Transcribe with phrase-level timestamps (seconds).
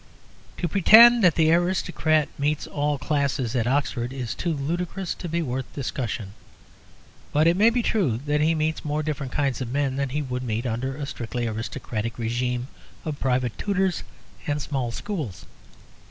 [0.57, 5.43] To pretend that the aristocrat meets all classes at Oxford is too ludicrous to be
[5.43, 6.33] worth discussion.
[7.31, 10.23] But it may be true that he meets more different kinds of men than he
[10.23, 12.67] would meet under a strictly aristocratic regime
[13.05, 14.01] of private tutors
[14.47, 15.45] and small schools.